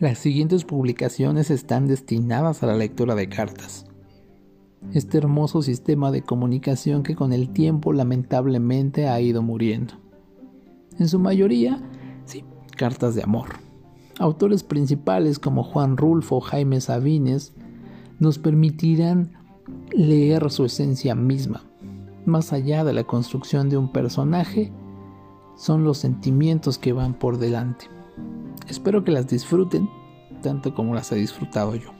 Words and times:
Las 0.00 0.18
siguientes 0.18 0.64
publicaciones 0.64 1.50
están 1.50 1.88
destinadas 1.88 2.62
a 2.62 2.66
la 2.66 2.76
lectura 2.76 3.16
de 3.16 3.28
cartas. 3.28 3.84
Este 4.92 5.18
hermoso 5.18 5.60
sistema 5.60 6.12
de 6.12 6.22
comunicación 6.22 7.02
que 7.02 7.16
con 7.16 7.32
el 7.32 7.48
tiempo 7.48 7.92
lamentablemente 7.92 9.08
ha 9.08 9.20
ido 9.20 9.42
muriendo. 9.42 9.94
En 11.00 11.08
su 11.08 11.18
mayoría, 11.18 11.82
sí, 12.26 12.44
cartas 12.76 13.16
de 13.16 13.24
amor. 13.24 13.48
Autores 14.20 14.62
principales 14.62 15.40
como 15.40 15.64
Juan 15.64 15.96
Rulfo 15.96 16.38
Jaime 16.42 16.80
Sabines 16.80 17.52
nos 18.20 18.38
permitirán 18.38 19.32
leer 19.90 20.48
su 20.52 20.64
esencia 20.64 21.16
misma. 21.16 21.64
Más 22.24 22.52
allá 22.52 22.84
de 22.84 22.92
la 22.92 23.02
construcción 23.02 23.68
de 23.68 23.76
un 23.78 23.90
personaje, 23.90 24.70
son 25.56 25.82
los 25.82 25.98
sentimientos 25.98 26.78
que 26.78 26.92
van 26.92 27.14
por 27.14 27.38
delante. 27.38 27.86
Espero 28.68 29.04
que 29.04 29.12
las 29.12 29.26
disfruten 29.26 29.88
tanto 30.42 30.74
como 30.74 30.94
las 30.94 31.10
he 31.12 31.16
disfrutado 31.16 31.74
yo. 31.74 31.90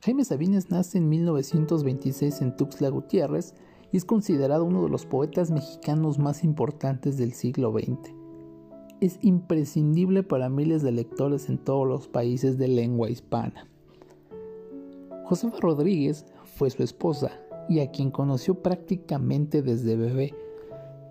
Jaime 0.00 0.24
Sabines 0.24 0.70
nace 0.70 0.98
en 0.98 1.08
1926 1.08 2.42
en 2.42 2.56
Tuxtla 2.56 2.88
Gutiérrez 2.88 3.54
y 3.92 3.96
es 3.96 4.04
considerado 4.04 4.64
uno 4.64 4.82
de 4.82 4.88
los 4.88 5.06
poetas 5.06 5.50
mexicanos 5.52 6.18
más 6.18 6.42
importantes 6.42 7.18
del 7.18 7.32
siglo 7.34 7.72
XX. 7.72 8.12
Es 9.00 9.18
imprescindible 9.22 10.22
para 10.24 10.48
miles 10.48 10.82
de 10.82 10.90
lectores 10.90 11.48
en 11.48 11.58
todos 11.58 11.86
los 11.86 12.08
países 12.08 12.58
de 12.58 12.68
lengua 12.68 13.10
hispana. 13.10 13.68
Josefa 15.24 15.58
Rodríguez 15.60 16.26
fue 16.56 16.70
su 16.70 16.82
esposa 16.82 17.41
y 17.68 17.80
a 17.80 17.90
quien 17.90 18.10
conoció 18.10 18.54
prácticamente 18.62 19.62
desde 19.62 19.96
bebé. 19.96 20.34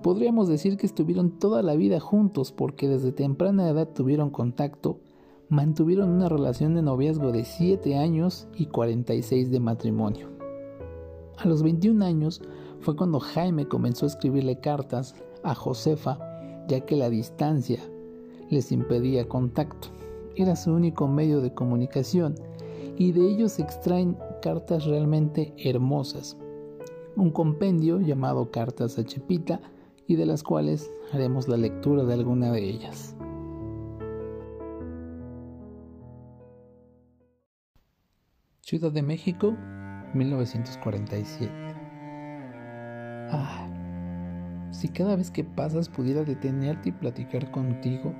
Podríamos 0.01 0.47
decir 0.47 0.77
que 0.77 0.85
estuvieron 0.85 1.37
toda 1.37 1.61
la 1.61 1.75
vida 1.75 1.99
juntos 1.99 2.51
porque 2.51 2.87
desde 2.87 3.11
temprana 3.11 3.69
edad 3.69 3.87
tuvieron 3.87 4.31
contacto, 4.31 4.99
mantuvieron 5.49 6.09
una 6.09 6.27
relación 6.27 6.73
de 6.73 6.81
noviazgo 6.81 7.31
de 7.31 7.45
7 7.45 7.97
años 7.97 8.47
y 8.55 8.65
46 8.65 9.51
de 9.51 9.59
matrimonio. 9.59 10.27
A 11.37 11.47
los 11.47 11.61
21 11.61 12.03
años 12.03 12.41
fue 12.79 12.95
cuando 12.95 13.19
Jaime 13.19 13.67
comenzó 13.67 14.05
a 14.05 14.09
escribirle 14.09 14.59
cartas 14.59 15.15
a 15.43 15.53
Josefa, 15.53 16.17
ya 16.67 16.81
que 16.81 16.95
la 16.95 17.09
distancia 17.09 17.79
les 18.49 18.71
impedía 18.71 19.27
contacto. 19.27 19.89
Era 20.35 20.55
su 20.55 20.71
único 20.71 21.07
medio 21.07 21.41
de 21.41 21.53
comunicación 21.53 22.35
y 22.97 23.11
de 23.11 23.27
ellos 23.27 23.53
se 23.53 23.63
extraen 23.63 24.17
cartas 24.41 24.85
realmente 24.85 25.53
hermosas. 25.57 26.37
Un 27.15 27.31
compendio 27.31 27.99
llamado 27.99 28.51
Cartas 28.51 28.97
a 28.97 29.03
Chepita 29.03 29.61
y 30.07 30.15
de 30.15 30.25
las 30.25 30.43
cuales 30.43 30.91
haremos 31.13 31.47
la 31.47 31.57
lectura 31.57 32.03
de 32.03 32.13
alguna 32.13 32.51
de 32.51 32.63
ellas. 32.63 33.15
Ciudad 38.61 38.91
de 38.91 39.01
México, 39.01 39.55
1947. 40.13 41.51
Ah, 43.33 43.67
si 44.71 44.89
cada 44.89 45.15
vez 45.15 45.29
que 45.29 45.43
pasas 45.43 45.89
pudiera 45.89 46.23
detenerte 46.23 46.89
y 46.89 46.91
platicar 46.93 47.51
contigo, 47.51 48.13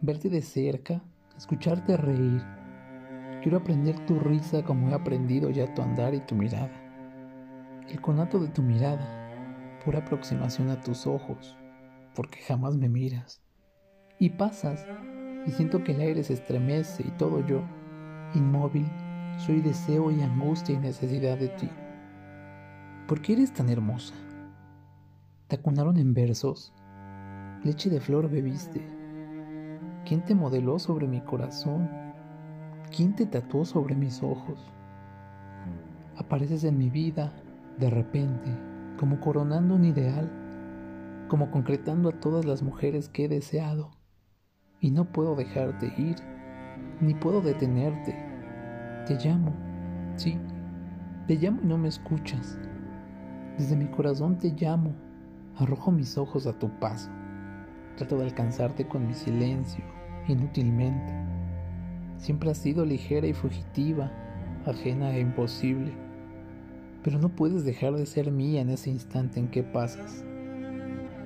verte 0.00 0.28
de 0.28 0.42
cerca, 0.42 1.02
escucharte 1.36 1.96
reír. 1.96 2.59
Quiero 3.42 3.56
aprender 3.56 3.98
tu 4.04 4.18
risa 4.18 4.62
como 4.62 4.90
he 4.90 4.94
aprendido 4.94 5.48
ya 5.48 5.72
tu 5.72 5.80
andar 5.80 6.14
y 6.14 6.20
tu 6.20 6.34
mirada. 6.34 6.70
El 7.88 7.98
conato 8.00 8.38
de 8.38 8.48
tu 8.48 8.62
mirada, 8.62 9.80
pura 9.82 10.00
aproximación 10.00 10.68
a 10.68 10.80
tus 10.80 11.06
ojos, 11.06 11.56
porque 12.14 12.40
jamás 12.40 12.76
me 12.76 12.90
miras. 12.90 13.40
Y 14.18 14.28
pasas, 14.28 14.86
y 15.46 15.52
siento 15.52 15.82
que 15.82 15.92
el 15.92 16.00
aire 16.00 16.22
se 16.22 16.34
estremece 16.34 17.02
y 17.06 17.10
todo 17.12 17.44
yo, 17.46 17.62
inmóvil, 18.34 18.86
soy 19.38 19.62
deseo 19.62 20.10
y 20.10 20.20
angustia 20.20 20.74
y 20.74 20.78
necesidad 20.78 21.38
de 21.38 21.48
ti. 21.48 21.70
¿Por 23.08 23.22
qué 23.22 23.32
eres 23.32 23.54
tan 23.54 23.70
hermosa? 23.70 24.14
¿Te 25.48 25.56
acunaron 25.56 25.96
en 25.96 26.12
versos? 26.12 26.74
Leche 27.64 27.88
de 27.88 28.00
flor 28.00 28.28
bebiste. 28.30 28.86
¿Quién 30.04 30.24
te 30.26 30.34
modeló 30.34 30.78
sobre 30.78 31.08
mi 31.08 31.22
corazón? 31.22 32.09
¿Quién 32.94 33.14
te 33.14 33.24
tatuó 33.24 33.64
sobre 33.64 33.94
mis 33.94 34.20
ojos? 34.20 34.58
Apareces 36.16 36.64
en 36.64 36.76
mi 36.76 36.90
vida 36.90 37.32
de 37.78 37.88
repente, 37.88 38.50
como 38.98 39.20
coronando 39.20 39.76
un 39.76 39.84
ideal, 39.84 40.28
como 41.28 41.52
concretando 41.52 42.08
a 42.08 42.18
todas 42.18 42.44
las 42.44 42.62
mujeres 42.62 43.08
que 43.08 43.26
he 43.26 43.28
deseado. 43.28 43.92
Y 44.80 44.90
no 44.90 45.04
puedo 45.04 45.36
dejarte 45.36 45.86
ir, 45.96 46.16
ni 47.00 47.14
puedo 47.14 47.40
detenerte. 47.40 48.16
Te 49.06 49.14
llamo, 49.24 49.52
sí, 50.16 50.36
te 51.28 51.36
llamo 51.36 51.60
y 51.62 51.66
no 51.66 51.78
me 51.78 51.88
escuchas. 51.88 52.58
Desde 53.56 53.76
mi 53.76 53.86
corazón 53.86 54.36
te 54.36 54.48
llamo, 54.50 54.96
arrojo 55.56 55.92
mis 55.92 56.18
ojos 56.18 56.48
a 56.48 56.58
tu 56.58 56.68
paso. 56.80 57.08
Trato 57.96 58.18
de 58.18 58.24
alcanzarte 58.24 58.88
con 58.88 59.06
mi 59.06 59.14
silencio, 59.14 59.84
inútilmente. 60.26 61.29
Siempre 62.20 62.52
has 62.52 62.58
sido 62.58 62.86
ligera 62.86 63.26
y 63.26 63.34
fugitiva, 63.34 64.12
ajena 64.64 65.14
e 65.16 65.20
imposible 65.20 65.92
pero 67.02 67.18
no 67.18 67.30
puedes 67.30 67.64
dejar 67.64 67.94
de 67.94 68.06
ser 68.06 68.30
mía 68.30 68.60
en 68.60 68.70
ese 68.70 68.90
instante 68.90 69.40
en 69.40 69.48
que 69.48 69.62
pasas. 69.62 70.24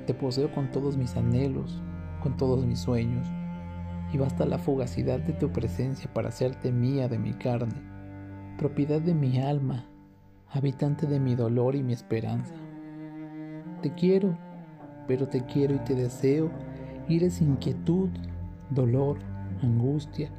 Te 0.06 0.14
poseo 0.14 0.52
con 0.52 0.70
todos 0.70 0.96
mis 0.96 1.16
anhelos, 1.16 1.80
con 2.22 2.36
todos 2.36 2.64
mis 2.64 2.78
sueños, 2.78 3.26
y 4.12 4.18
basta 4.18 4.44
la 4.46 4.58
fugacidad 4.58 5.18
de 5.20 5.32
tu 5.32 5.50
presencia 5.50 6.12
para 6.12 6.28
hacerte 6.28 6.70
mía 6.70 7.08
de 7.08 7.18
mi 7.18 7.32
carne, 7.32 7.74
propiedad 8.58 9.00
de 9.00 9.14
mi 9.14 9.40
alma, 9.40 9.86
habitante 10.50 11.06
de 11.06 11.18
mi 11.18 11.34
dolor 11.34 11.74
y 11.74 11.82
mi 11.82 11.92
esperanza. 11.92 12.54
Te 13.82 13.92
quiero, 13.94 14.38
pero 15.08 15.26
te 15.28 15.44
quiero 15.44 15.74
y 15.74 15.78
te 15.78 15.94
deseo, 15.94 16.50
y 17.08 17.16
eres 17.16 17.40
inquietud, 17.40 18.10
dolor, 18.70 19.18
angustia, 19.62 20.30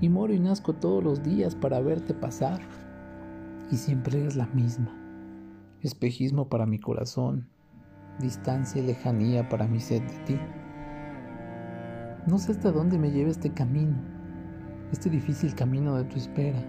y 0.00 0.08
moro 0.08 0.32
y 0.32 0.40
nazco 0.40 0.74
todos 0.74 1.02
los 1.02 1.22
días 1.22 1.54
para 1.54 1.80
verte 1.80 2.14
pasar 2.14 2.60
y 3.70 3.76
siempre 3.76 4.20
eres 4.20 4.36
la 4.36 4.46
misma. 4.46 4.94
Espejismo 5.82 6.48
para 6.48 6.66
mi 6.66 6.78
corazón, 6.78 7.48
distancia 8.20 8.82
y 8.82 8.86
lejanía 8.86 9.48
para 9.48 9.66
mi 9.66 9.80
sed 9.80 10.02
de 10.02 10.18
ti. 10.24 10.40
No 12.26 12.38
sé 12.38 12.52
hasta 12.52 12.72
dónde 12.72 12.98
me 12.98 13.10
lleva 13.10 13.30
este 13.30 13.52
camino, 13.52 13.96
este 14.92 15.10
difícil 15.10 15.54
camino 15.54 15.96
de 15.96 16.04
tu 16.04 16.16
espera. 16.16 16.62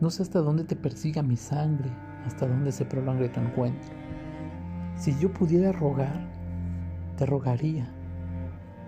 No 0.00 0.10
sé 0.10 0.22
hasta 0.22 0.40
dónde 0.40 0.64
te 0.64 0.76
persiga 0.76 1.22
mi 1.22 1.36
sangre, 1.36 1.90
hasta 2.24 2.46
dónde 2.46 2.70
se 2.70 2.84
prolongue 2.84 3.28
tu 3.28 3.40
encuentro. 3.40 3.90
Si 4.94 5.16
yo 5.18 5.32
pudiera 5.32 5.72
rogar, 5.72 6.28
te 7.16 7.26
rogaría. 7.26 7.88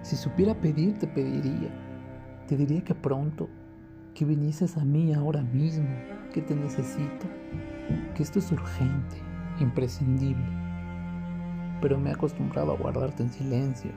Si 0.02 0.16
supiera 0.16 0.54
pedir, 0.54 0.98
te 0.98 1.06
pediría. 1.06 1.89
Te 2.50 2.56
diría 2.56 2.82
que 2.82 2.96
pronto, 2.96 3.48
que 4.12 4.24
vinieses 4.24 4.76
a 4.76 4.84
mí 4.84 5.14
ahora 5.14 5.40
mismo, 5.40 5.86
que 6.32 6.42
te 6.42 6.56
necesito, 6.56 7.28
que 8.12 8.24
esto 8.24 8.40
es 8.40 8.50
urgente, 8.50 9.18
imprescindible. 9.60 10.48
Pero 11.80 11.96
me 12.00 12.10
he 12.10 12.12
acostumbrado 12.12 12.72
a 12.72 12.76
guardarte 12.76 13.22
en 13.22 13.30
silencio, 13.30 13.92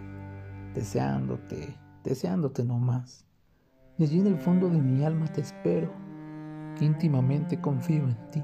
deseándote, 0.76 1.76
deseándote 2.04 2.64
nomás. 2.64 3.26
Y 3.98 4.04
allí 4.04 4.20
en 4.20 4.28
el 4.28 4.38
fondo 4.38 4.70
de 4.70 4.80
mi 4.80 5.04
alma 5.04 5.26
te 5.26 5.42
espero, 5.42 5.92
íntimamente 6.80 7.60
confío 7.60 8.04
en 8.04 8.30
ti, 8.30 8.44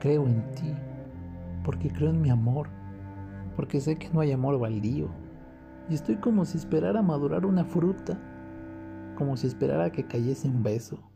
creo 0.00 0.26
en 0.26 0.50
ti, 0.50 0.74
porque 1.62 1.92
creo 1.92 2.10
en 2.10 2.20
mi 2.20 2.30
amor, 2.30 2.70
porque 3.54 3.80
sé 3.80 3.98
que 3.98 4.10
no 4.10 4.18
hay 4.18 4.32
amor 4.32 4.58
baldío. 4.58 5.10
Y 5.88 5.94
estoy 5.94 6.16
como 6.16 6.44
si 6.44 6.58
esperara 6.58 7.02
madurar 7.02 7.46
una 7.46 7.64
fruta, 7.64 8.18
como 9.16 9.36
si 9.36 9.48
esperara 9.48 9.90
que 9.90 10.06
cayese 10.06 10.46
un 10.46 10.62
beso 10.62 11.10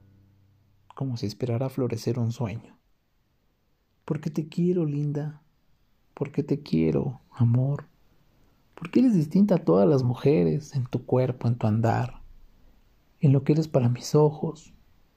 como 1.01 1.17
si 1.17 1.25
esperara 1.25 1.71
florecer 1.71 2.19
un 2.19 2.31
sueño. 2.31 2.77
Porque 4.05 4.29
te 4.29 4.49
quiero, 4.49 4.85
linda. 4.85 5.41
Porque 6.13 6.43
te 6.43 6.61
quiero, 6.61 7.23
amor. 7.31 7.87
Porque 8.75 9.01
eres 9.01 9.15
distinta 9.15 9.55
a 9.55 9.65
todas 9.65 9.89
las 9.89 10.03
mujeres 10.03 10.75
en 10.75 10.85
tu 10.85 11.07
cuerpo, 11.07 11.49
en 11.49 11.57
tu 11.57 11.67
andar, 11.67 12.21
en 13.21 13.33
lo 13.33 13.45
que 13.45 13.53
eres 13.53 13.67
para 13.67 13.89
mis 13.89 14.15
ojos, 14.15 14.75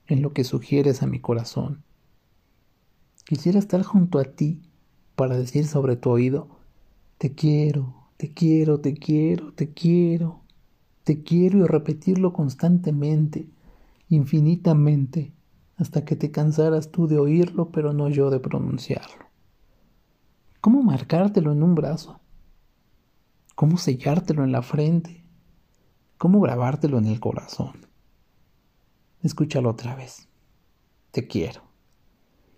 en 0.07 0.21
lo 0.21 0.31
que 0.31 0.45
sugieres 0.45 1.03
a 1.03 1.07
mi 1.07 1.19
corazón. 1.19 1.83
Quisiera 3.25 3.59
estar 3.59 3.83
junto 3.83 4.19
a 4.19 4.23
ti 4.23 4.61
para 5.17 5.35
decir 5.35 5.67
sobre 5.67 5.97
tu 5.97 6.11
oído, 6.11 6.47
te 7.17 7.33
quiero, 7.33 8.07
te 8.15 8.33
quiero, 8.33 8.79
te 8.79 8.93
quiero, 8.93 9.51
te 9.51 9.73
quiero, 9.73 10.42
te 11.03 11.23
quiero 11.23 11.59
y 11.59 11.63
repetirlo 11.63 12.33
constantemente, 12.33 13.49
infinitamente, 14.09 15.33
hasta 15.75 16.05
que 16.05 16.15
te 16.15 16.31
cansaras 16.31 16.91
tú 16.91 17.07
de 17.07 17.19
oírlo, 17.19 17.71
pero 17.71 17.93
no 17.93 18.09
yo 18.09 18.29
de 18.29 18.39
pronunciarlo. 18.39 19.25
¿Cómo 20.61 20.81
marcártelo 20.83 21.51
en 21.51 21.63
un 21.63 21.75
brazo? 21.75 22.19
cómo 23.55 23.77
sellártelo 23.77 24.43
en 24.43 24.51
la 24.51 24.61
frente, 24.61 25.23
cómo 26.17 26.41
grabártelo 26.41 26.97
en 26.97 27.05
el 27.05 27.19
corazón. 27.19 27.87
Escúchalo 29.21 29.69
otra 29.69 29.95
vez. 29.95 30.27
Te 31.11 31.27
quiero. 31.27 31.61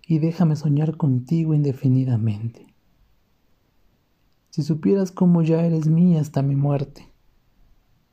Y 0.06 0.18
déjame 0.18 0.56
soñar 0.56 0.96
contigo 0.96 1.54
indefinidamente. 1.54 2.66
Si 4.50 4.62
supieras 4.62 5.12
cómo 5.12 5.42
ya 5.42 5.64
eres 5.64 5.88
mía 5.88 6.20
hasta 6.20 6.42
mi 6.42 6.56
muerte, 6.56 7.12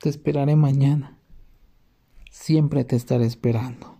te 0.03 0.09
esperaré 0.09 0.57
mañana. 0.57 1.17
Siempre 2.29 2.83
te 2.83 2.97
estaré 2.97 3.25
esperando. 3.25 3.92